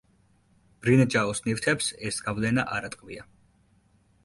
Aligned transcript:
ბრინჯაოს 0.85 1.43
ნივთებს 1.49 1.91
ეს 2.11 2.19
გავლენა 2.29 2.67
არ 2.79 2.91
ატყვია. 2.91 3.29